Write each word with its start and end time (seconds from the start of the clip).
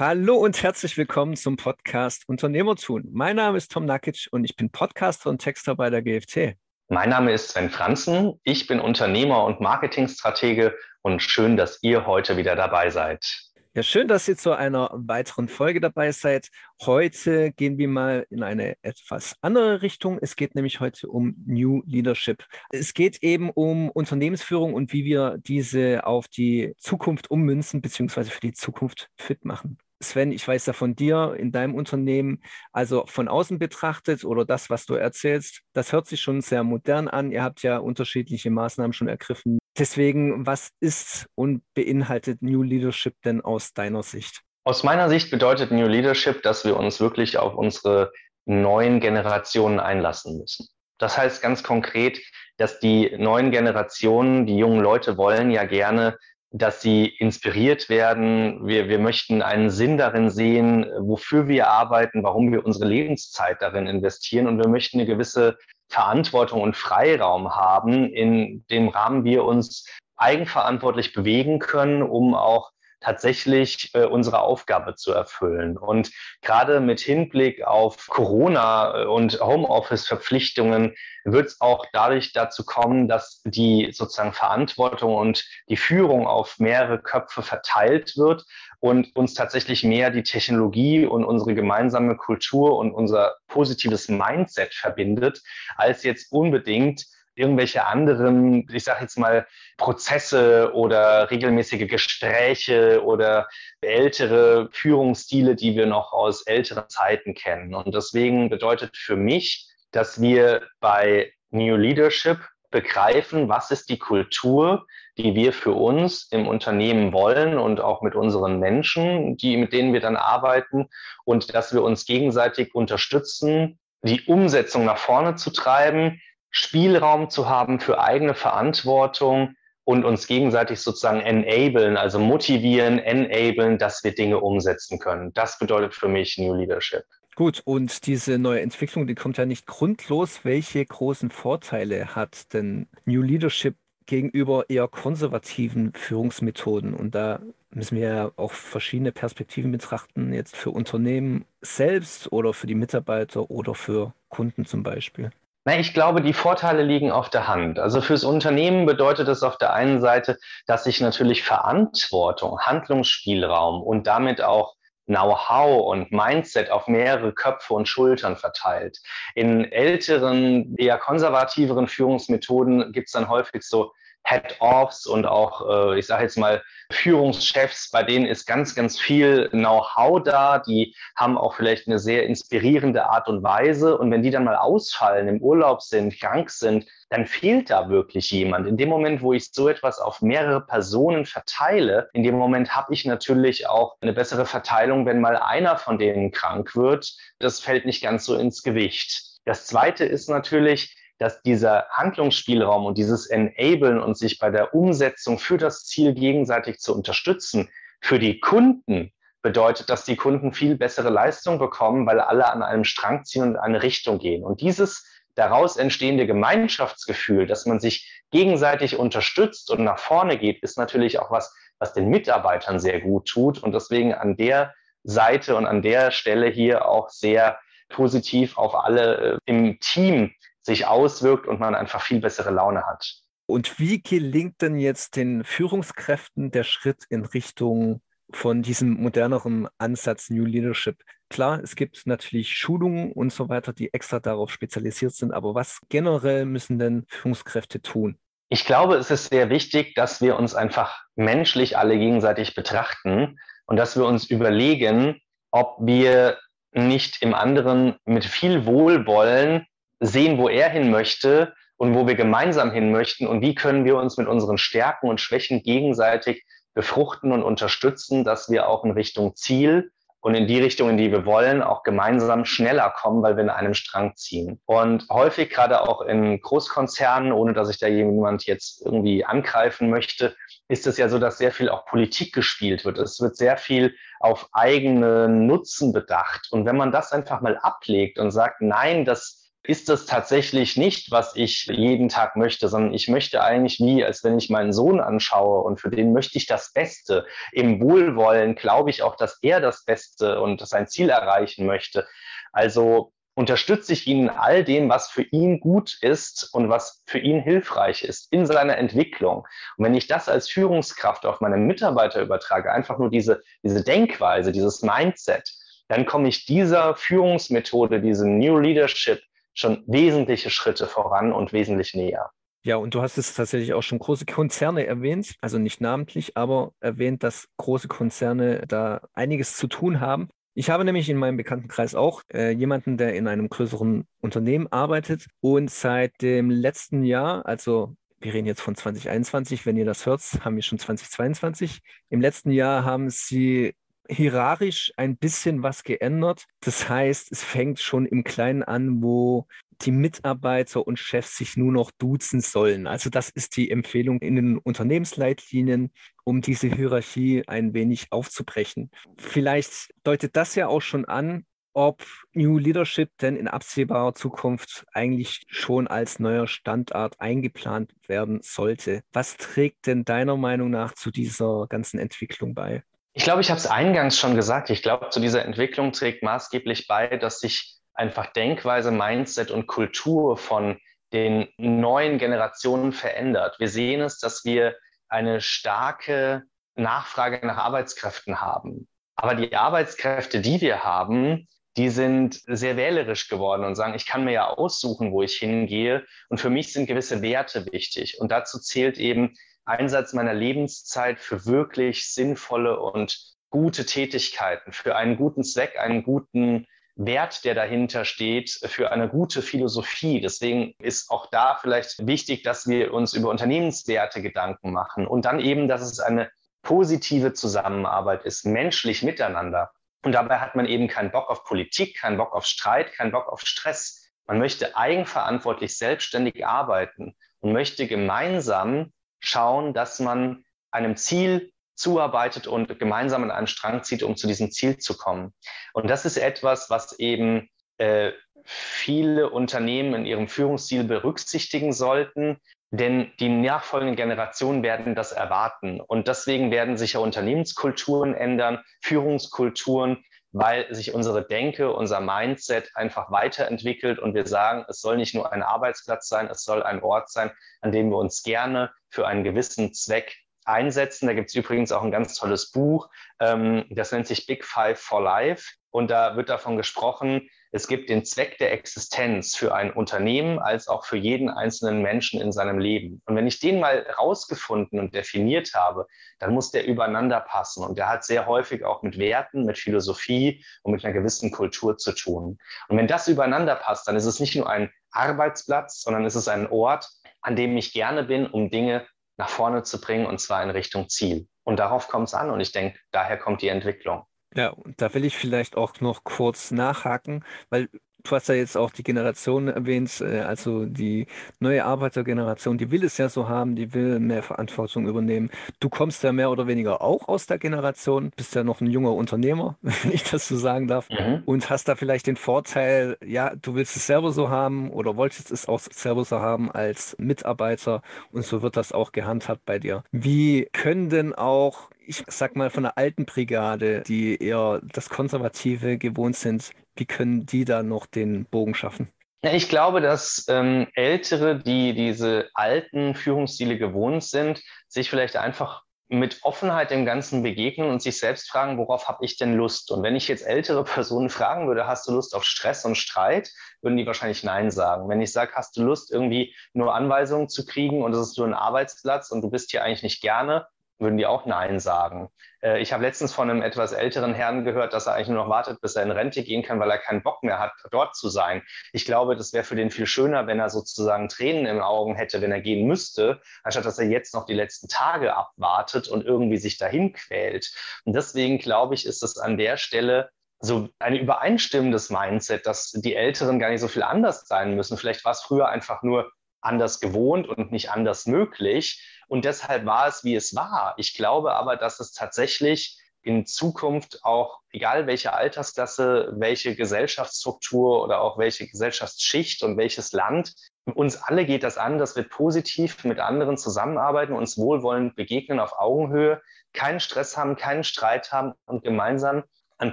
Hallo 0.00 0.36
und 0.36 0.62
herzlich 0.62 0.96
willkommen 0.96 1.36
zum 1.36 1.58
Podcast 1.58 2.26
Unternehmertun. 2.26 3.06
Mein 3.12 3.36
Name 3.36 3.58
ist 3.58 3.70
Tom 3.70 3.84
Nakic 3.84 4.28
und 4.30 4.44
ich 4.44 4.56
bin 4.56 4.70
Podcaster 4.70 5.28
und 5.28 5.42
Texter 5.42 5.76
bei 5.76 5.90
der 5.90 6.00
GFT. 6.00 6.56
Mein 6.88 7.10
Name 7.10 7.34
ist 7.34 7.50
Sven 7.50 7.68
Franzen. 7.68 8.40
Ich 8.42 8.66
bin 8.66 8.80
Unternehmer 8.80 9.44
und 9.44 9.60
Marketingstratege 9.60 10.74
und 11.02 11.22
schön, 11.22 11.58
dass 11.58 11.82
ihr 11.82 12.06
heute 12.06 12.38
wieder 12.38 12.56
dabei 12.56 12.88
seid. 12.88 13.26
Ja, 13.74 13.82
schön, 13.82 14.08
dass 14.08 14.26
ihr 14.26 14.38
zu 14.38 14.52
einer 14.52 14.90
weiteren 14.94 15.48
Folge 15.48 15.82
dabei 15.82 16.12
seid. 16.12 16.48
Heute 16.80 17.52
gehen 17.52 17.76
wir 17.76 17.88
mal 17.88 18.24
in 18.30 18.42
eine 18.42 18.76
etwas 18.80 19.36
andere 19.42 19.82
Richtung. 19.82 20.18
Es 20.22 20.34
geht 20.34 20.54
nämlich 20.54 20.80
heute 20.80 21.08
um 21.08 21.34
New 21.44 21.82
Leadership. 21.84 22.46
Es 22.70 22.94
geht 22.94 23.22
eben 23.22 23.50
um 23.50 23.90
Unternehmensführung 23.90 24.72
und 24.72 24.94
wie 24.94 25.04
wir 25.04 25.36
diese 25.36 26.06
auf 26.06 26.26
die 26.26 26.72
Zukunft 26.78 27.30
ummünzen, 27.30 27.82
beziehungsweise 27.82 28.30
für 28.30 28.40
die 28.40 28.54
Zukunft 28.54 29.10
fit 29.18 29.44
machen. 29.44 29.76
Sven, 30.02 30.32
ich 30.32 30.46
weiß 30.46 30.66
ja 30.66 30.72
von 30.72 30.96
dir 30.96 31.36
in 31.38 31.52
deinem 31.52 31.74
Unternehmen, 31.74 32.42
also 32.72 33.04
von 33.06 33.28
außen 33.28 33.58
betrachtet 33.58 34.24
oder 34.24 34.44
das, 34.44 34.70
was 34.70 34.86
du 34.86 34.94
erzählst, 34.94 35.60
das 35.74 35.92
hört 35.92 36.06
sich 36.06 36.20
schon 36.20 36.40
sehr 36.40 36.64
modern 36.64 37.08
an. 37.08 37.30
Ihr 37.30 37.42
habt 37.42 37.62
ja 37.62 37.78
unterschiedliche 37.78 38.50
Maßnahmen 38.50 38.92
schon 38.92 39.08
ergriffen. 39.08 39.58
Deswegen, 39.78 40.46
was 40.46 40.70
ist 40.80 41.26
und 41.34 41.62
beinhaltet 41.74 42.42
New 42.42 42.62
Leadership 42.62 43.14
denn 43.24 43.40
aus 43.40 43.72
deiner 43.72 44.02
Sicht? 44.02 44.40
Aus 44.64 44.84
meiner 44.84 45.08
Sicht 45.08 45.30
bedeutet 45.30 45.70
New 45.70 45.86
Leadership, 45.86 46.42
dass 46.42 46.64
wir 46.64 46.76
uns 46.76 47.00
wirklich 47.00 47.38
auf 47.38 47.54
unsere 47.54 48.12
neuen 48.46 49.00
Generationen 49.00 49.80
einlassen 49.80 50.38
müssen. 50.38 50.68
Das 50.98 51.16
heißt 51.16 51.40
ganz 51.40 51.62
konkret, 51.62 52.20
dass 52.56 52.78
die 52.78 53.16
neuen 53.16 53.50
Generationen, 53.50 54.46
die 54.46 54.56
jungen 54.56 54.80
Leute 54.80 55.16
wollen 55.16 55.50
ja 55.50 55.64
gerne 55.64 56.18
dass 56.52 56.80
sie 56.80 57.06
inspiriert 57.06 57.88
werden. 57.88 58.66
Wir, 58.66 58.88
wir 58.88 58.98
möchten 58.98 59.40
einen 59.42 59.70
Sinn 59.70 59.96
darin 59.96 60.30
sehen, 60.30 60.86
wofür 60.98 61.46
wir 61.46 61.68
arbeiten, 61.68 62.22
warum 62.22 62.50
wir 62.52 62.64
unsere 62.66 62.86
Lebenszeit 62.86 63.62
darin 63.62 63.86
investieren. 63.86 64.48
Und 64.48 64.58
wir 64.58 64.68
möchten 64.68 64.98
eine 64.98 65.06
gewisse 65.06 65.56
Verantwortung 65.88 66.60
und 66.60 66.76
Freiraum 66.76 67.54
haben, 67.54 68.12
in 68.12 68.64
dem 68.70 68.88
Rahmen 68.88 69.24
wir 69.24 69.44
uns 69.44 69.86
eigenverantwortlich 70.16 71.12
bewegen 71.12 71.58
können, 71.58 72.02
um 72.02 72.34
auch 72.34 72.70
tatsächlich 73.00 73.90
äh, 73.94 74.04
unsere 74.04 74.40
Aufgabe 74.40 74.94
zu 74.94 75.12
erfüllen. 75.12 75.76
Und 75.76 76.10
gerade 76.42 76.80
mit 76.80 77.00
Hinblick 77.00 77.64
auf 77.64 78.06
Corona 78.08 79.02
äh, 79.02 79.06
und 79.06 79.40
Homeoffice-Verpflichtungen 79.40 80.94
wird 81.24 81.46
es 81.46 81.60
auch 81.60 81.86
dadurch 81.92 82.32
dazu 82.32 82.64
kommen, 82.64 83.08
dass 83.08 83.42
die 83.44 83.90
sozusagen 83.92 84.32
Verantwortung 84.32 85.16
und 85.16 85.44
die 85.68 85.76
Führung 85.76 86.26
auf 86.26 86.58
mehrere 86.58 86.98
Köpfe 86.98 87.42
verteilt 87.42 88.16
wird 88.16 88.44
und 88.80 89.14
uns 89.16 89.34
tatsächlich 89.34 89.84
mehr 89.84 90.10
die 90.10 90.22
Technologie 90.22 91.06
und 91.06 91.24
unsere 91.24 91.54
gemeinsame 91.54 92.16
Kultur 92.16 92.76
und 92.76 92.92
unser 92.92 93.36
positives 93.48 94.08
Mindset 94.08 94.74
verbindet, 94.74 95.42
als 95.76 96.02
jetzt 96.02 96.32
unbedingt 96.32 97.04
irgendwelche 97.40 97.86
anderen, 97.86 98.66
ich 98.72 98.84
sage 98.84 99.02
jetzt 99.02 99.18
mal, 99.18 99.46
Prozesse 99.78 100.72
oder 100.74 101.30
regelmäßige 101.30 101.88
Gespräche 101.88 103.02
oder 103.02 103.48
ältere 103.80 104.68
Führungsstile, 104.70 105.56
die 105.56 105.74
wir 105.74 105.86
noch 105.86 106.12
aus 106.12 106.42
älteren 106.42 106.88
Zeiten 106.88 107.34
kennen. 107.34 107.74
Und 107.74 107.94
deswegen 107.94 108.50
bedeutet 108.50 108.96
für 108.96 109.16
mich, 109.16 109.68
dass 109.90 110.20
wir 110.20 110.62
bei 110.80 111.32
New 111.50 111.76
Leadership 111.76 112.38
begreifen, 112.70 113.48
was 113.48 113.70
ist 113.70 113.88
die 113.88 113.98
Kultur, 113.98 114.86
die 115.18 115.34
wir 115.34 115.52
für 115.52 115.72
uns 115.72 116.28
im 116.30 116.46
Unternehmen 116.46 117.12
wollen 117.12 117.58
und 117.58 117.80
auch 117.80 118.02
mit 118.02 118.14
unseren 118.14 118.60
Menschen, 118.60 119.36
die, 119.36 119.56
mit 119.56 119.72
denen 119.72 119.92
wir 119.92 120.00
dann 120.00 120.16
arbeiten 120.16 120.88
und 121.24 121.54
dass 121.54 121.74
wir 121.74 121.82
uns 121.82 122.04
gegenseitig 122.04 122.74
unterstützen, 122.74 123.78
die 124.02 124.22
Umsetzung 124.22 124.84
nach 124.84 124.98
vorne 124.98 125.34
zu 125.34 125.50
treiben, 125.50 126.20
Spielraum 126.50 127.30
zu 127.30 127.48
haben 127.48 127.80
für 127.80 128.00
eigene 128.00 128.34
Verantwortung 128.34 129.54
und 129.84 130.04
uns 130.04 130.26
gegenseitig 130.26 130.80
sozusagen 130.80 131.20
enablen, 131.20 131.96
also 131.96 132.18
motivieren, 132.18 132.98
enablen, 132.98 133.78
dass 133.78 134.04
wir 134.04 134.14
Dinge 134.14 134.40
umsetzen 134.40 134.98
können. 134.98 135.32
Das 135.34 135.58
bedeutet 135.58 135.94
für 135.94 136.08
mich 136.08 136.38
New 136.38 136.54
Leadership. 136.54 137.04
Gut, 137.36 137.62
und 137.64 138.06
diese 138.06 138.38
neue 138.38 138.60
Entwicklung, 138.60 139.06
die 139.06 139.14
kommt 139.14 139.38
ja 139.38 139.46
nicht 139.46 139.66
grundlos. 139.66 140.44
Welche 140.44 140.84
großen 140.84 141.30
Vorteile 141.30 142.14
hat 142.14 142.52
denn 142.52 142.86
New 143.04 143.22
Leadership 143.22 143.76
gegenüber 144.06 144.68
eher 144.68 144.88
konservativen 144.88 145.92
Führungsmethoden? 145.94 146.92
Und 146.92 147.14
da 147.14 147.40
müssen 147.70 147.96
wir 147.96 148.08
ja 148.08 148.32
auch 148.36 148.52
verschiedene 148.52 149.12
Perspektiven 149.12 149.72
betrachten, 149.72 150.32
jetzt 150.32 150.56
für 150.56 150.70
Unternehmen 150.70 151.46
selbst 151.62 152.30
oder 152.32 152.52
für 152.52 152.66
die 152.66 152.74
Mitarbeiter 152.74 153.50
oder 153.50 153.74
für 153.74 154.12
Kunden 154.28 154.66
zum 154.66 154.82
Beispiel. 154.82 155.30
Na, 155.64 155.78
ich 155.78 155.92
glaube, 155.92 156.22
die 156.22 156.32
Vorteile 156.32 156.82
liegen 156.82 157.12
auf 157.12 157.28
der 157.28 157.46
Hand. 157.46 157.78
Also 157.78 158.00
fürs 158.00 158.24
Unternehmen 158.24 158.86
bedeutet 158.86 159.28
es 159.28 159.42
auf 159.42 159.58
der 159.58 159.74
einen 159.74 160.00
Seite, 160.00 160.38
dass 160.66 160.84
sich 160.84 161.00
natürlich 161.02 161.42
Verantwortung, 161.42 162.60
Handlungsspielraum 162.60 163.82
und 163.82 164.06
damit 164.06 164.40
auch 164.40 164.74
Know-how 165.04 165.86
und 165.86 166.12
Mindset 166.12 166.70
auf 166.70 166.86
mehrere 166.86 167.32
Köpfe 167.32 167.74
und 167.74 167.88
Schultern 167.88 168.36
verteilt. 168.36 168.98
In 169.34 169.70
älteren, 169.70 170.76
eher 170.76 170.98
konservativeren 170.98 171.88
Führungsmethoden 171.88 172.92
gibt 172.92 173.08
es 173.08 173.12
dann 173.12 173.28
häufig 173.28 173.62
so 173.62 173.92
Head-Offs 174.24 175.06
und 175.06 175.26
auch, 175.26 175.68
äh, 175.68 175.98
ich 175.98 176.06
sage 176.06 176.22
jetzt 176.22 176.38
mal, 176.38 176.62
Führungschefs, 176.90 177.90
bei 177.90 178.02
denen 178.02 178.26
ist 178.26 178.46
ganz, 178.46 178.74
ganz 178.74 178.98
viel 178.98 179.48
Know-how 179.50 180.22
da. 180.22 180.58
Die 180.58 180.94
haben 181.16 181.38
auch 181.38 181.54
vielleicht 181.54 181.86
eine 181.86 181.98
sehr 181.98 182.26
inspirierende 182.26 183.06
Art 183.06 183.28
und 183.28 183.42
Weise. 183.42 183.96
Und 183.96 184.10
wenn 184.10 184.22
die 184.22 184.30
dann 184.30 184.44
mal 184.44 184.56
ausfallen, 184.56 185.28
im 185.28 185.40
Urlaub 185.40 185.82
sind, 185.82 186.18
krank 186.18 186.50
sind, 186.50 186.86
dann 187.08 187.26
fehlt 187.26 187.70
da 187.70 187.88
wirklich 187.88 188.30
jemand. 188.30 188.66
In 188.68 188.76
dem 188.76 188.88
Moment, 188.88 189.22
wo 189.22 189.32
ich 189.32 189.50
so 189.52 189.68
etwas 189.68 189.98
auf 189.98 190.22
mehrere 190.22 190.60
Personen 190.60 191.26
verteile, 191.26 192.08
in 192.12 192.22
dem 192.22 192.36
Moment 192.36 192.74
habe 192.76 192.92
ich 192.92 193.04
natürlich 193.04 193.68
auch 193.68 193.96
eine 194.00 194.12
bessere 194.12 194.46
Verteilung, 194.46 195.06
wenn 195.06 195.20
mal 195.20 195.36
einer 195.36 195.76
von 195.76 195.98
denen 195.98 196.30
krank 196.30 196.76
wird. 196.76 197.14
Das 197.38 197.60
fällt 197.60 197.84
nicht 197.84 198.02
ganz 198.02 198.24
so 198.24 198.36
ins 198.36 198.62
Gewicht. 198.62 199.38
Das 199.44 199.66
Zweite 199.66 200.04
ist 200.04 200.28
natürlich, 200.28 200.96
dass 201.20 201.42
dieser 201.42 201.86
Handlungsspielraum 201.90 202.86
und 202.86 202.96
dieses 202.96 203.26
Enablen 203.26 204.00
und 204.00 204.16
sich 204.16 204.38
bei 204.38 204.50
der 204.50 204.74
Umsetzung 204.74 205.38
für 205.38 205.58
das 205.58 205.84
Ziel 205.84 206.14
gegenseitig 206.14 206.78
zu 206.78 206.94
unterstützen, 206.94 207.68
für 208.00 208.18
die 208.18 208.40
Kunden 208.40 209.12
bedeutet, 209.42 209.90
dass 209.90 210.06
die 210.06 210.16
Kunden 210.16 210.54
viel 210.54 210.76
bessere 210.76 211.10
Leistung 211.10 211.58
bekommen, 211.58 212.06
weil 212.06 212.20
alle 212.20 212.50
an 212.50 212.62
einem 212.62 212.84
Strang 212.84 213.24
ziehen 213.24 213.42
und 213.42 213.50
in 213.50 213.56
eine 213.56 213.82
Richtung 213.82 214.18
gehen. 214.18 214.42
Und 214.42 214.62
dieses 214.62 215.06
daraus 215.34 215.76
entstehende 215.76 216.26
Gemeinschaftsgefühl, 216.26 217.46
dass 217.46 217.66
man 217.66 217.80
sich 217.80 218.10
gegenseitig 218.30 218.98
unterstützt 218.98 219.70
und 219.70 219.84
nach 219.84 219.98
vorne 219.98 220.38
geht, 220.38 220.62
ist 220.62 220.78
natürlich 220.78 221.18
auch 221.18 221.30
was, 221.30 221.54
was 221.78 221.92
den 221.92 222.08
Mitarbeitern 222.08 222.80
sehr 222.80 223.00
gut 223.00 223.28
tut 223.28 223.62
und 223.62 223.72
deswegen 223.72 224.14
an 224.14 224.36
der 224.36 224.74
Seite 225.02 225.56
und 225.56 225.66
an 225.66 225.82
der 225.82 226.12
Stelle 226.12 226.48
hier 226.48 226.88
auch 226.88 227.10
sehr 227.10 227.58
positiv 227.90 228.56
auf 228.56 228.74
alle 228.74 229.16
äh, 229.16 229.38
im 229.44 229.80
Team 229.80 230.32
sich 230.62 230.86
auswirkt 230.86 231.46
und 231.46 231.60
man 231.60 231.74
einfach 231.74 232.02
viel 232.02 232.20
bessere 232.20 232.50
Laune 232.50 232.86
hat. 232.86 233.20
Und 233.46 233.78
wie 233.78 234.00
gelingt 234.00 234.62
denn 234.62 234.76
jetzt 234.76 235.16
den 235.16 235.42
Führungskräften 235.44 236.50
der 236.50 236.64
Schritt 236.64 237.04
in 237.08 237.24
Richtung 237.24 238.00
von 238.32 238.62
diesem 238.62 238.94
moderneren 238.94 239.68
Ansatz 239.78 240.30
New 240.30 240.44
Leadership? 240.44 241.02
Klar, 241.28 241.60
es 241.62 241.74
gibt 241.74 242.06
natürlich 242.06 242.56
Schulungen 242.56 243.12
und 243.12 243.32
so 243.32 243.48
weiter, 243.48 243.72
die 243.72 243.92
extra 243.92 244.20
darauf 244.20 244.50
spezialisiert 244.50 245.14
sind, 245.14 245.32
aber 245.32 245.54
was 245.54 245.80
generell 245.88 246.44
müssen 246.44 246.78
denn 246.78 247.04
Führungskräfte 247.08 247.82
tun? 247.82 248.18
Ich 248.48 248.64
glaube, 248.64 248.96
es 248.96 249.10
ist 249.10 249.30
sehr 249.30 249.48
wichtig, 249.48 249.94
dass 249.94 250.20
wir 250.20 250.36
uns 250.36 250.54
einfach 250.54 251.04
menschlich 251.14 251.78
alle 251.78 251.98
gegenseitig 251.98 252.54
betrachten 252.56 253.38
und 253.66 253.76
dass 253.76 253.96
wir 253.96 254.04
uns 254.04 254.28
überlegen, 254.28 255.20
ob 255.52 255.76
wir 255.80 256.38
nicht 256.72 257.22
im 257.22 257.34
anderen 257.34 257.96
mit 258.04 258.24
viel 258.24 258.66
Wohlwollen 258.66 259.66
sehen, 260.00 260.38
wo 260.38 260.48
er 260.48 260.68
hin 260.70 260.90
möchte 260.90 261.54
und 261.76 261.94
wo 261.94 262.06
wir 262.06 262.14
gemeinsam 262.14 262.72
hin 262.72 262.90
möchten 262.90 263.26
und 263.26 263.42
wie 263.42 263.54
können 263.54 263.84
wir 263.84 263.96
uns 263.96 264.16
mit 264.16 264.26
unseren 264.26 264.58
Stärken 264.58 265.08
und 265.08 265.20
Schwächen 265.20 265.62
gegenseitig 265.62 266.44
befruchten 266.74 267.32
und 267.32 267.42
unterstützen, 267.42 268.24
dass 268.24 268.50
wir 268.50 268.68
auch 268.68 268.84
in 268.84 268.90
Richtung 268.92 269.36
Ziel 269.36 269.92
und 270.20 270.34
in 270.34 270.46
die 270.46 270.60
Richtung, 270.60 270.90
in 270.90 270.98
die 270.98 271.10
wir 271.10 271.24
wollen, 271.24 271.62
auch 271.62 271.82
gemeinsam 271.82 272.44
schneller 272.44 272.90
kommen, 272.90 273.22
weil 273.22 273.36
wir 273.36 273.44
in 273.44 273.50
einem 273.50 273.74
Strang 273.74 274.14
ziehen. 274.16 274.60
Und 274.66 275.08
häufig, 275.08 275.48
gerade 275.48 275.80
auch 275.80 276.02
in 276.02 276.40
Großkonzernen, 276.40 277.32
ohne 277.32 277.54
dass 277.54 277.70
ich 277.70 277.78
da 277.78 277.86
jemand 277.86 278.44
jetzt 278.44 278.84
irgendwie 278.84 279.24
angreifen 279.24 279.88
möchte, 279.88 280.36
ist 280.68 280.86
es 280.86 280.98
ja 280.98 281.08
so, 281.08 281.18
dass 281.18 281.38
sehr 281.38 281.52
viel 281.52 281.70
auch 281.70 281.86
Politik 281.86 282.34
gespielt 282.34 282.84
wird. 282.84 282.98
Es 282.98 283.20
wird 283.20 283.36
sehr 283.36 283.56
viel 283.56 283.94
auf 284.20 284.48
eigene 284.52 285.28
Nutzen 285.28 285.92
bedacht. 285.92 286.48
Und 286.50 286.66
wenn 286.66 286.76
man 286.76 286.92
das 286.92 287.12
einfach 287.12 287.40
mal 287.40 287.56
ablegt 287.56 288.18
und 288.18 288.30
sagt, 288.30 288.60
nein, 288.60 289.06
das 289.06 289.39
ist 289.62 289.88
das 289.88 290.06
tatsächlich 290.06 290.76
nicht, 290.76 291.10
was 291.10 291.36
ich 291.36 291.66
jeden 291.66 292.08
Tag 292.08 292.36
möchte, 292.36 292.68
sondern 292.68 292.94
ich 292.94 293.08
möchte 293.08 293.42
eigentlich 293.42 293.78
wie, 293.78 294.04
als 294.04 294.24
wenn 294.24 294.38
ich 294.38 294.48
meinen 294.48 294.72
Sohn 294.72 295.00
anschaue 295.00 295.62
und 295.62 295.80
für 295.80 295.90
den 295.90 296.12
möchte 296.12 296.38
ich 296.38 296.46
das 296.46 296.72
Beste. 296.72 297.26
Im 297.52 297.80
Wohlwollen 297.80 298.54
glaube 298.54 298.90
ich 298.90 299.02
auch, 299.02 299.16
dass 299.16 299.38
er 299.42 299.60
das 299.60 299.84
Beste 299.84 300.40
und 300.40 300.66
sein 300.66 300.88
Ziel 300.88 301.10
erreichen 301.10 301.66
möchte. 301.66 302.06
Also 302.52 303.12
unterstütze 303.34 303.92
ich 303.92 304.06
ihn 304.06 304.24
in 304.24 304.30
all 304.30 304.64
dem, 304.64 304.88
was 304.88 305.08
für 305.08 305.22
ihn 305.22 305.60
gut 305.60 305.98
ist 306.00 306.48
und 306.52 306.68
was 306.68 307.02
für 307.06 307.18
ihn 307.18 307.40
hilfreich 307.40 308.02
ist 308.02 308.32
in 308.32 308.46
seiner 308.46 308.76
Entwicklung. 308.78 309.46
Und 309.76 309.84
wenn 309.84 309.94
ich 309.94 310.06
das 310.06 310.28
als 310.28 310.48
Führungskraft 310.48 311.26
auf 311.26 311.40
meine 311.40 311.56
Mitarbeiter 311.56 312.20
übertrage, 312.22 312.72
einfach 312.72 312.98
nur 312.98 313.10
diese, 313.10 313.42
diese 313.62 313.84
Denkweise, 313.84 314.52
dieses 314.52 314.82
Mindset, 314.82 315.50
dann 315.88 316.06
komme 316.06 316.28
ich 316.28 316.46
dieser 316.46 316.94
Führungsmethode, 316.96 318.00
diesem 318.00 318.38
New 318.38 318.58
Leadership 318.58 319.20
schon 319.54 319.84
wesentliche 319.86 320.50
Schritte 320.50 320.86
voran 320.86 321.32
und 321.32 321.52
wesentlich 321.52 321.94
näher. 321.94 322.30
Ja, 322.62 322.76
und 322.76 322.94
du 322.94 323.00
hast 323.00 323.16
es 323.16 323.34
tatsächlich 323.34 323.72
auch 323.72 323.82
schon 323.82 323.98
große 323.98 324.26
Konzerne 324.26 324.86
erwähnt, 324.86 325.34
also 325.40 325.58
nicht 325.58 325.80
namentlich, 325.80 326.36
aber 326.36 326.72
erwähnt, 326.80 327.22
dass 327.22 327.48
große 327.56 327.88
Konzerne 327.88 328.64
da 328.68 329.00
einiges 329.14 329.56
zu 329.56 329.66
tun 329.66 330.00
haben. 330.00 330.28
Ich 330.52 330.68
habe 330.68 330.84
nämlich 330.84 331.08
in 331.08 331.16
meinem 331.16 331.38
Bekanntenkreis 331.38 331.94
auch 331.94 332.22
äh, 332.34 332.50
jemanden, 332.50 332.98
der 332.98 333.14
in 333.14 333.28
einem 333.28 333.48
größeren 333.48 334.06
Unternehmen 334.20 334.66
arbeitet 334.70 335.26
und 335.40 335.70
seit 335.70 336.20
dem 336.20 336.50
letzten 336.50 337.02
Jahr, 337.04 337.46
also 337.46 337.94
wir 338.20 338.34
reden 338.34 338.46
jetzt 338.46 338.60
von 338.60 338.74
2021, 338.74 339.64
wenn 339.64 339.78
ihr 339.78 339.86
das 339.86 340.04
hört, 340.04 340.20
haben 340.44 340.56
wir 340.56 340.62
schon 340.62 340.78
2022. 340.78 341.80
Im 342.10 342.20
letzten 342.20 342.50
Jahr 342.50 342.84
haben 342.84 343.08
sie 343.08 343.74
hierarchisch 344.10 344.92
ein 344.96 345.16
bisschen 345.16 345.62
was 345.62 345.84
geändert. 345.84 346.46
Das 346.60 346.88
heißt, 346.88 347.30
es 347.32 347.42
fängt 347.42 347.80
schon 347.80 348.06
im 348.06 348.24
Kleinen 348.24 348.62
an, 348.62 349.02
wo 349.02 349.46
die 349.82 349.92
Mitarbeiter 349.92 350.86
und 350.86 350.98
Chefs 350.98 351.36
sich 351.36 351.56
nur 351.56 351.72
noch 351.72 351.90
duzen 351.90 352.40
sollen. 352.40 352.86
Also 352.86 353.08
das 353.08 353.30
ist 353.30 353.56
die 353.56 353.70
Empfehlung 353.70 354.18
in 354.20 354.36
den 354.36 354.58
Unternehmensleitlinien, 354.58 355.92
um 356.24 356.42
diese 356.42 356.68
Hierarchie 356.68 357.44
ein 357.46 357.72
wenig 357.72 358.08
aufzubrechen. 358.10 358.90
Vielleicht 359.16 359.90
deutet 360.04 360.36
das 360.36 360.54
ja 360.54 360.68
auch 360.68 360.82
schon 360.82 361.06
an, 361.06 361.46
ob 361.72 362.04
New 362.32 362.58
Leadership 362.58 363.10
denn 363.18 363.36
in 363.36 363.48
absehbarer 363.48 364.14
Zukunft 364.14 364.84
eigentlich 364.92 365.44
schon 365.48 365.86
als 365.86 366.18
neuer 366.18 366.46
Standard 366.46 367.20
eingeplant 367.20 367.94
werden 368.06 368.40
sollte. 368.42 369.02
Was 369.12 369.36
trägt 369.36 369.86
denn 369.86 370.04
deiner 370.04 370.36
Meinung 370.36 370.70
nach 370.70 370.94
zu 370.94 371.10
dieser 371.10 371.66
ganzen 371.68 371.98
Entwicklung 371.98 372.54
bei? 372.54 372.82
Ich 373.12 373.24
glaube, 373.24 373.40
ich 373.40 373.50
habe 373.50 373.58
es 373.58 373.66
eingangs 373.66 374.18
schon 374.18 374.36
gesagt. 374.36 374.70
Ich 374.70 374.82
glaube, 374.82 375.10
zu 375.10 375.20
dieser 375.20 375.44
Entwicklung 375.44 375.92
trägt 375.92 376.22
maßgeblich 376.22 376.86
bei, 376.86 377.16
dass 377.16 377.40
sich 377.40 377.76
einfach 377.92 378.32
Denkweise, 378.32 378.92
Mindset 378.92 379.50
und 379.50 379.66
Kultur 379.66 380.36
von 380.36 380.78
den 381.12 381.48
neuen 381.56 382.18
Generationen 382.18 382.92
verändert. 382.92 383.58
Wir 383.58 383.68
sehen 383.68 384.00
es, 384.00 384.18
dass 384.18 384.44
wir 384.44 384.76
eine 385.08 385.40
starke 385.40 386.44
Nachfrage 386.76 387.44
nach 387.44 387.56
Arbeitskräften 387.56 388.40
haben. 388.40 388.88
Aber 389.16 389.34
die 389.34 389.54
Arbeitskräfte, 389.54 390.40
die 390.40 390.60
wir 390.60 390.84
haben, 390.84 391.48
die 391.76 391.88
sind 391.88 392.40
sehr 392.46 392.76
wählerisch 392.76 393.28
geworden 393.28 393.64
und 393.64 393.74
sagen, 393.74 393.94
ich 393.94 394.06
kann 394.06 394.24
mir 394.24 394.32
ja 394.32 394.48
aussuchen, 394.48 395.12
wo 395.12 395.22
ich 395.22 395.36
hingehe. 395.36 396.04
Und 396.28 396.40
für 396.40 396.50
mich 396.50 396.72
sind 396.72 396.86
gewisse 396.86 397.22
Werte 397.22 397.66
wichtig. 397.72 398.20
Und 398.20 398.30
dazu 398.32 398.58
zählt 398.58 398.98
eben 398.98 399.34
Einsatz 399.70 400.12
meiner 400.12 400.34
Lebenszeit 400.34 401.20
für 401.20 401.46
wirklich 401.46 402.12
sinnvolle 402.12 402.78
und 402.80 403.18
gute 403.50 403.86
Tätigkeiten, 403.86 404.72
für 404.72 404.96
einen 404.96 405.16
guten 405.16 405.44
Zweck, 405.44 405.78
einen 405.78 406.02
guten 406.02 406.66
Wert, 406.96 407.44
der 407.44 407.54
dahinter 407.54 408.04
steht, 408.04 408.50
für 408.50 408.92
eine 408.92 409.08
gute 409.08 409.42
Philosophie. 409.42 410.20
Deswegen 410.20 410.74
ist 410.78 411.10
auch 411.10 411.30
da 411.30 411.58
vielleicht 411.60 412.06
wichtig, 412.06 412.42
dass 412.42 412.66
wir 412.66 412.92
uns 412.92 413.14
über 413.14 413.30
Unternehmenswerte 413.30 414.20
Gedanken 414.22 414.72
machen 414.72 415.06
und 415.06 415.24
dann 415.24 415.40
eben, 415.40 415.66
dass 415.66 415.80
es 415.80 416.00
eine 416.00 416.30
positive 416.62 417.32
Zusammenarbeit 417.32 418.24
ist, 418.24 418.44
menschlich 418.44 419.02
miteinander. 419.02 419.70
Und 420.02 420.12
dabei 420.12 420.38
hat 420.38 420.56
man 420.56 420.66
eben 420.66 420.88
keinen 420.88 421.10
Bock 421.10 421.30
auf 421.30 421.44
Politik, 421.44 421.98
keinen 421.98 422.16
Bock 422.18 422.34
auf 422.34 422.44
Streit, 422.44 422.92
keinen 422.92 423.12
Bock 423.12 423.28
auf 423.28 423.42
Stress. 423.42 424.12
Man 424.26 424.38
möchte 424.38 424.76
eigenverantwortlich 424.76 425.76
selbstständig 425.76 426.46
arbeiten 426.46 427.16
und 427.40 427.52
möchte 427.52 427.86
gemeinsam 427.86 428.92
schauen, 429.20 429.74
dass 429.74 430.00
man 430.00 430.44
einem 430.70 430.96
Ziel 430.96 431.52
zuarbeitet 431.74 432.46
und 432.46 432.78
gemeinsam 432.78 433.22
an 433.22 433.30
einen 433.30 433.46
Strang 433.46 433.82
zieht, 433.82 434.02
um 434.02 434.16
zu 434.16 434.26
diesem 434.26 434.50
Ziel 434.50 434.78
zu 434.78 434.96
kommen. 434.96 435.32
Und 435.72 435.88
das 435.88 436.04
ist 436.04 436.18
etwas, 436.18 436.68
was 436.68 436.98
eben 436.98 437.48
äh, 437.78 438.12
viele 438.44 439.30
Unternehmen 439.30 439.94
in 439.94 440.06
ihrem 440.06 440.28
Führungsstil 440.28 440.84
berücksichtigen 440.84 441.72
sollten, 441.72 442.38
denn 442.70 443.12
die 443.18 443.28
nachfolgenden 443.28 443.96
Generationen 443.96 444.62
werden 444.62 444.94
das 444.94 445.12
erwarten. 445.12 445.80
Und 445.80 446.06
deswegen 446.06 446.50
werden 446.50 446.76
sich 446.76 446.92
ja 446.92 447.00
Unternehmenskulturen 447.00 448.14
ändern, 448.14 448.62
Führungskulturen, 448.82 450.04
weil 450.32 450.72
sich 450.72 450.94
unsere 450.94 451.26
Denke, 451.26 451.72
unser 451.72 452.00
Mindset 452.00 452.70
einfach 452.74 453.10
weiterentwickelt 453.10 453.98
und 453.98 454.14
wir 454.14 454.26
sagen, 454.26 454.64
es 454.68 454.80
soll 454.80 454.96
nicht 454.96 455.14
nur 455.14 455.32
ein 455.32 455.42
Arbeitsplatz 455.42 456.08
sein, 456.08 456.28
es 456.28 456.44
soll 456.44 456.62
ein 456.62 456.82
Ort 456.82 457.10
sein, 457.10 457.30
an 457.60 457.72
dem 457.72 457.90
wir 457.90 457.96
uns 457.96 458.22
gerne 458.22 458.70
für 458.88 459.06
einen 459.06 459.24
gewissen 459.24 459.74
Zweck 459.74 460.16
einsetzen. 460.50 461.06
Da 461.06 461.14
gibt 461.14 461.28
es 461.28 461.34
übrigens 461.34 461.72
auch 461.72 461.82
ein 461.82 461.90
ganz 461.90 462.14
tolles 462.14 462.50
Buch, 462.50 462.88
ähm, 463.20 463.64
das 463.70 463.92
nennt 463.92 464.06
sich 464.06 464.26
Big 464.26 464.44
Five 464.44 464.78
for 464.78 465.02
Life. 465.02 465.52
Und 465.72 465.90
da 465.90 466.16
wird 466.16 466.28
davon 466.28 466.56
gesprochen, 466.56 467.30
es 467.52 467.66
gibt 467.66 467.90
den 467.90 468.04
Zweck 468.04 468.38
der 468.38 468.52
Existenz 468.52 469.34
für 469.34 469.54
ein 469.54 469.72
Unternehmen 469.72 470.38
als 470.38 470.68
auch 470.68 470.84
für 470.84 470.96
jeden 470.96 471.28
einzelnen 471.28 471.82
Menschen 471.82 472.20
in 472.20 472.32
seinem 472.32 472.58
Leben. 472.58 473.02
Und 473.06 473.16
wenn 473.16 473.26
ich 473.26 473.40
den 473.40 473.58
mal 473.58 473.86
rausgefunden 473.98 474.78
und 474.78 474.94
definiert 474.94 475.52
habe, 475.54 475.86
dann 476.18 476.32
muss 476.32 476.52
der 476.52 476.66
übereinander 476.66 477.20
passen. 477.20 477.64
Und 477.64 477.76
der 477.76 477.88
hat 477.88 478.04
sehr 478.04 478.26
häufig 478.26 478.64
auch 478.64 478.82
mit 478.82 478.98
Werten, 478.98 479.44
mit 479.44 479.58
Philosophie 479.58 480.44
und 480.62 480.72
mit 480.72 480.84
einer 480.84 480.94
gewissen 480.94 481.32
Kultur 481.32 481.76
zu 481.76 481.92
tun. 481.92 482.38
Und 482.68 482.76
wenn 482.76 482.86
das 482.86 483.08
übereinander 483.08 483.56
passt, 483.56 483.88
dann 483.88 483.96
ist 483.96 484.06
es 484.06 484.20
nicht 484.20 484.36
nur 484.36 484.48
ein 484.48 484.72
Arbeitsplatz, 484.92 485.82
sondern 485.82 486.04
ist 486.04 486.14
es 486.14 486.28
ein 486.28 486.48
Ort, 486.48 486.88
an 487.20 487.36
dem 487.36 487.56
ich 487.56 487.72
gerne 487.72 488.04
bin, 488.04 488.26
um 488.26 488.50
Dinge 488.50 488.86
nach 489.20 489.28
vorne 489.28 489.62
zu 489.62 489.80
bringen 489.80 490.06
und 490.06 490.18
zwar 490.18 490.42
in 490.42 490.50
Richtung 490.50 490.88
Ziel. 490.88 491.28
Und 491.44 491.58
darauf 491.58 491.88
kommt 491.88 492.08
es 492.08 492.14
an 492.14 492.30
und 492.30 492.40
ich 492.40 492.52
denke, 492.52 492.78
daher 492.90 493.18
kommt 493.18 493.42
die 493.42 493.48
Entwicklung. 493.48 494.04
Ja, 494.34 494.48
und 494.48 494.80
da 494.80 494.94
will 494.94 495.04
ich 495.04 495.16
vielleicht 495.16 495.56
auch 495.56 495.80
noch 495.80 496.04
kurz 496.04 496.50
nachhaken, 496.50 497.24
weil 497.50 497.68
du 498.02 498.10
hast 498.10 498.28
ja 498.28 498.34
jetzt 498.34 498.56
auch 498.56 498.70
die 498.70 498.82
Generation 498.82 499.48
erwähnt, 499.48 500.00
äh, 500.00 500.20
also 500.20 500.64
die 500.64 501.06
neue 501.38 501.64
Arbeitergeneration, 501.64 502.58
die 502.58 502.70
will 502.70 502.84
es 502.84 502.98
ja 502.98 503.08
so 503.08 503.28
haben, 503.28 503.56
die 503.56 503.74
will 503.74 503.98
mehr 504.00 504.22
Verantwortung 504.22 504.86
übernehmen. 504.86 505.30
Du 505.60 505.68
kommst 505.68 506.02
ja 506.02 506.12
mehr 506.12 506.30
oder 506.30 506.46
weniger 506.46 506.82
auch 506.82 507.08
aus 507.08 507.26
der 507.26 507.38
Generation, 507.38 508.10
bist 508.16 508.34
ja 508.34 508.44
noch 508.44 508.60
ein 508.60 508.66
junger 508.66 508.94
Unternehmer, 508.94 509.56
wenn 509.62 509.92
ich 509.92 510.04
das 510.04 510.28
so 510.28 510.36
sagen 510.36 510.68
darf, 510.68 510.88
mhm. 510.90 511.22
und 511.24 511.50
hast 511.50 511.68
da 511.68 511.74
vielleicht 511.74 512.06
den 512.06 512.16
Vorteil, 512.16 512.96
ja, 513.04 513.34
du 513.34 513.54
willst 513.54 513.76
es 513.76 513.86
selber 513.86 514.12
so 514.12 514.28
haben 514.28 514.70
oder 514.70 514.96
wolltest 514.96 515.30
es 515.30 515.48
auch 515.48 515.60
selber 515.60 516.04
so 516.04 516.20
haben 516.20 516.50
als 516.50 516.96
Mitarbeiter 516.98 517.82
und 518.12 518.24
so 518.24 518.42
wird 518.42 518.56
das 518.56 518.72
auch 518.72 518.92
gehandhabt 518.92 519.44
bei 519.44 519.58
dir. 519.58 519.84
Wie 519.92 520.48
können 520.52 520.88
denn 520.88 521.14
auch 521.14 521.70
ich 521.90 522.04
sag 522.06 522.36
mal, 522.36 522.50
von 522.50 522.62
der 522.62 522.78
alten 522.78 523.04
Brigade, 523.04 523.82
die 523.84 524.22
eher 524.22 524.60
das 524.62 524.88
Konservative 524.90 525.76
gewohnt 525.76 526.14
sind, 526.14 526.52
wie 526.76 526.86
können 526.86 527.26
die 527.26 527.44
da 527.44 527.62
noch 527.62 527.86
den 527.86 528.24
Bogen 528.26 528.54
schaffen? 528.54 528.92
Ich 529.22 529.50
glaube, 529.50 529.82
dass 529.82 530.24
ähm, 530.28 530.68
Ältere, 530.74 531.38
die 531.38 531.74
diese 531.74 532.30
alten 532.32 532.94
Führungsstile 532.94 533.58
gewohnt 533.58 534.02
sind, 534.02 534.42
sich 534.66 534.88
vielleicht 534.88 535.16
einfach 535.16 535.62
mit 535.88 536.20
Offenheit 536.22 536.70
dem 536.70 536.86
Ganzen 536.86 537.22
begegnen 537.22 537.68
und 537.68 537.82
sich 537.82 537.98
selbst 537.98 538.30
fragen, 538.30 538.58
worauf 538.58 538.88
habe 538.88 539.04
ich 539.04 539.18
denn 539.18 539.34
Lust? 539.34 539.72
Und 539.72 539.82
wenn 539.82 539.96
ich 539.96 540.06
jetzt 540.06 540.24
ältere 540.24 540.62
Personen 540.62 541.10
fragen 541.10 541.48
würde, 541.48 541.66
hast 541.66 541.86
du 541.88 541.92
Lust 541.92 542.14
auf 542.14 542.24
Stress 542.24 542.64
und 542.64 542.76
Streit, 542.76 543.30
würden 543.60 543.76
die 543.76 543.86
wahrscheinlich 543.86 544.22
Nein 544.22 544.52
sagen. 544.52 544.88
Wenn 544.88 545.02
ich 545.02 545.12
sage, 545.12 545.32
hast 545.34 545.56
du 545.56 545.64
Lust, 545.64 545.90
irgendwie 545.90 546.34
nur 546.54 546.74
Anweisungen 546.74 547.28
zu 547.28 547.44
kriegen 547.44 547.82
und 547.82 547.92
es 547.92 548.00
ist 548.00 548.18
nur 548.18 548.28
ein 548.28 548.34
Arbeitsplatz 548.34 549.10
und 549.10 549.20
du 549.20 549.30
bist 549.30 549.50
hier 549.50 549.64
eigentlich 549.64 549.82
nicht 549.82 550.00
gerne, 550.00 550.46
würden 550.80 550.96
die 550.96 551.06
auch 551.06 551.26
Nein 551.26 551.60
sagen. 551.60 552.08
Äh, 552.42 552.60
ich 552.60 552.72
habe 552.72 552.82
letztens 552.82 553.12
von 553.12 553.30
einem 553.30 553.42
etwas 553.42 553.72
älteren 553.72 554.14
Herrn 554.14 554.44
gehört, 554.44 554.72
dass 554.72 554.86
er 554.86 554.94
eigentlich 554.94 555.08
nur 555.08 555.18
noch 555.18 555.28
wartet, 555.28 555.60
bis 555.60 555.76
er 555.76 555.82
in 555.82 555.90
Rente 555.90 556.22
gehen 556.22 556.42
kann, 556.42 556.60
weil 556.60 556.70
er 556.70 556.78
keinen 556.78 557.02
Bock 557.02 557.22
mehr 557.22 557.38
hat, 557.38 557.52
dort 557.70 557.94
zu 557.94 558.08
sein. 558.08 558.42
Ich 558.72 558.84
glaube, 558.84 559.16
das 559.16 559.32
wäre 559.32 559.44
für 559.44 559.56
den 559.56 559.70
viel 559.70 559.86
schöner, 559.86 560.26
wenn 560.26 560.40
er 560.40 560.50
sozusagen 560.50 561.08
Tränen 561.08 561.46
im 561.46 561.60
Augen 561.60 561.94
hätte, 561.94 562.20
wenn 562.20 562.32
er 562.32 562.40
gehen 562.40 562.66
müsste, 562.66 563.20
anstatt 563.42 563.64
dass 563.64 563.78
er 563.78 563.86
jetzt 563.86 564.14
noch 564.14 564.26
die 564.26 564.34
letzten 564.34 564.68
Tage 564.68 565.14
abwartet 565.14 565.88
und 565.88 566.04
irgendwie 566.04 566.38
sich 566.38 566.58
dahin 566.58 566.92
quält. 566.92 567.52
Und 567.84 567.94
deswegen 567.94 568.38
glaube 568.38 568.74
ich, 568.74 568.86
ist 568.86 569.02
es 569.02 569.18
an 569.18 569.36
der 569.36 569.56
Stelle 569.56 570.10
so 570.40 570.70
ein 570.78 570.96
übereinstimmendes 570.96 571.90
Mindset, 571.90 572.46
dass 572.46 572.72
die 572.72 572.94
Älteren 572.94 573.38
gar 573.38 573.50
nicht 573.50 573.60
so 573.60 573.68
viel 573.68 573.82
anders 573.82 574.26
sein 574.26 574.56
müssen. 574.56 574.78
Vielleicht 574.78 575.04
war 575.04 575.12
es 575.12 575.20
früher 575.20 575.48
einfach 575.48 575.82
nur 575.82 576.10
anders 576.40 576.80
gewohnt 576.80 577.28
und 577.28 577.52
nicht 577.52 577.70
anders 577.70 578.06
möglich. 578.06 578.82
Und 579.10 579.24
deshalb 579.24 579.66
war 579.66 579.88
es, 579.88 580.04
wie 580.04 580.14
es 580.14 580.36
war. 580.36 580.74
Ich 580.76 580.94
glaube 580.94 581.34
aber, 581.34 581.56
dass 581.56 581.80
es 581.80 581.92
tatsächlich 581.92 582.78
in 583.02 583.26
Zukunft 583.26 584.04
auch, 584.04 584.38
egal 584.52 584.86
welche 584.86 585.14
Altersklasse, 585.14 586.12
welche 586.16 586.54
Gesellschaftsstruktur 586.54 587.82
oder 587.82 588.02
auch 588.02 588.18
welche 588.18 588.46
Gesellschaftsschicht 588.46 589.42
und 589.42 589.56
welches 589.56 589.90
Land, 589.90 590.34
uns 590.74 590.96
alle 591.02 591.24
geht 591.24 591.42
das 591.42 591.58
an, 591.58 591.78
dass 591.78 591.96
wir 591.96 592.04
positiv 592.04 592.84
mit 592.84 593.00
anderen 593.00 593.36
zusammenarbeiten, 593.36 594.12
uns 594.12 594.38
wohlwollend 594.38 594.94
begegnen 594.94 595.40
auf 595.40 595.58
Augenhöhe, 595.58 596.22
keinen 596.52 596.78
Stress 596.78 597.16
haben, 597.16 597.34
keinen 597.34 597.64
Streit 597.64 598.12
haben 598.12 598.34
und 598.46 598.62
gemeinsam 598.62 599.24
an 599.58 599.72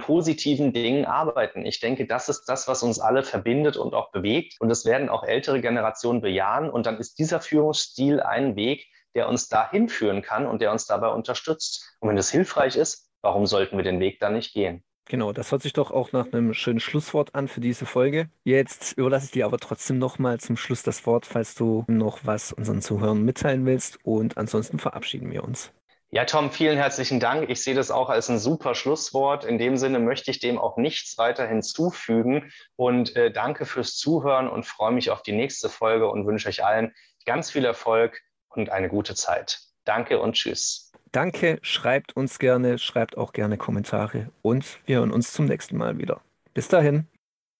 positiven 0.00 0.72
Dingen 0.72 1.04
arbeiten. 1.04 1.64
Ich 1.64 1.78
denke, 1.78 2.08
das 2.08 2.28
ist 2.28 2.46
das, 2.46 2.66
was 2.66 2.82
uns 2.82 2.98
alle 2.98 3.22
verbindet 3.22 3.76
und 3.76 3.94
auch 3.94 4.10
bewegt. 4.10 4.56
Und 4.58 4.68
das 4.68 4.84
werden 4.84 5.08
auch 5.08 5.22
ältere 5.22 5.60
Generationen 5.60 6.22
bejahen. 6.22 6.68
Und 6.68 6.86
dann 6.86 6.98
ist 6.98 7.20
dieser 7.20 7.40
Führungsstil 7.40 8.20
ein 8.20 8.56
Weg, 8.56 8.84
der 9.14 9.28
uns 9.28 9.48
dahin 9.48 9.88
führen 9.88 10.22
kann 10.22 10.46
und 10.46 10.60
der 10.62 10.72
uns 10.72 10.86
dabei 10.86 11.08
unterstützt. 11.08 11.96
Und 12.00 12.08
wenn 12.08 12.16
das 12.16 12.30
hilfreich 12.30 12.76
ist, 12.76 13.10
warum 13.22 13.46
sollten 13.46 13.76
wir 13.76 13.84
den 13.84 14.00
Weg 14.00 14.20
dann 14.20 14.34
nicht 14.34 14.54
gehen? 14.54 14.84
Genau, 15.08 15.32
das 15.32 15.52
hört 15.52 15.62
sich 15.62 15.72
doch 15.72 15.90
auch 15.90 16.12
nach 16.12 16.26
einem 16.26 16.52
schönen 16.52 16.80
Schlusswort 16.80 17.34
an 17.34 17.48
für 17.48 17.60
diese 17.60 17.86
Folge. 17.86 18.28
Jetzt 18.44 18.92
überlasse 18.92 19.24
ich 19.24 19.30
dir 19.30 19.46
aber 19.46 19.56
trotzdem 19.56 19.98
nochmal 19.98 20.38
zum 20.38 20.58
Schluss 20.58 20.82
das 20.82 21.06
Wort, 21.06 21.24
falls 21.24 21.54
du 21.54 21.84
noch 21.88 22.20
was 22.24 22.52
unseren 22.52 22.82
Zuhörern 22.82 23.22
mitteilen 23.22 23.64
willst. 23.64 23.98
Und 24.04 24.36
ansonsten 24.36 24.78
verabschieden 24.78 25.30
wir 25.32 25.44
uns. 25.44 25.72
Ja, 26.10 26.26
Tom, 26.26 26.50
vielen 26.50 26.76
herzlichen 26.76 27.20
Dank. 27.20 27.48
Ich 27.48 27.62
sehe 27.62 27.74
das 27.74 27.90
auch 27.90 28.10
als 28.10 28.28
ein 28.28 28.38
super 28.38 28.74
Schlusswort. 28.74 29.46
In 29.46 29.56
dem 29.56 29.78
Sinne 29.78 29.98
möchte 29.98 30.30
ich 30.30 30.40
dem 30.40 30.58
auch 30.58 30.76
nichts 30.76 31.16
weiter 31.16 31.46
hinzufügen. 31.46 32.50
Und 32.76 33.16
äh, 33.16 33.30
danke 33.30 33.64
fürs 33.64 33.96
Zuhören 33.96 34.48
und 34.48 34.66
freue 34.66 34.92
mich 34.92 35.10
auf 35.10 35.22
die 35.22 35.32
nächste 35.32 35.70
Folge 35.70 36.10
und 36.10 36.26
wünsche 36.26 36.48
euch 36.48 36.64
allen 36.64 36.94
ganz 37.24 37.50
viel 37.50 37.64
Erfolg 37.64 38.22
und 38.58 38.70
eine 38.70 38.88
gute 38.88 39.14
Zeit. 39.14 39.60
Danke 39.84 40.20
und 40.20 40.34
tschüss. 40.34 40.92
Danke, 41.12 41.58
schreibt 41.62 42.16
uns 42.16 42.38
gerne, 42.38 42.78
schreibt 42.78 43.16
auch 43.16 43.32
gerne 43.32 43.56
Kommentare 43.56 44.30
und 44.42 44.78
wir 44.84 44.98
hören 44.98 45.10
uns 45.10 45.32
zum 45.32 45.46
nächsten 45.46 45.76
Mal 45.76 45.98
wieder. 45.98 46.20
Bis 46.52 46.68
dahin. 46.68 47.06